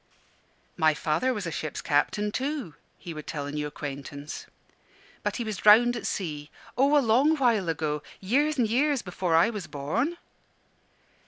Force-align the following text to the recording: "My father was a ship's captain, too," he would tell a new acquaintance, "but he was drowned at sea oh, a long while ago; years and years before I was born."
"My 0.77 0.95
father 0.95 1.31
was 1.31 1.45
a 1.45 1.51
ship's 1.51 1.79
captain, 1.79 2.31
too," 2.31 2.73
he 2.97 3.13
would 3.13 3.27
tell 3.27 3.45
a 3.45 3.51
new 3.51 3.67
acquaintance, 3.67 4.47
"but 5.21 5.35
he 5.35 5.43
was 5.43 5.57
drowned 5.57 5.95
at 5.95 6.07
sea 6.07 6.49
oh, 6.75 6.97
a 6.97 7.05
long 7.05 7.35
while 7.37 7.69
ago; 7.69 8.01
years 8.19 8.57
and 8.57 8.67
years 8.67 9.03
before 9.03 9.35
I 9.35 9.51
was 9.51 9.67
born." 9.67 10.17